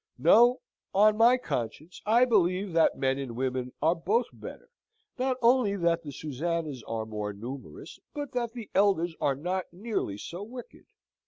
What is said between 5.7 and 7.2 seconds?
that the Susannas are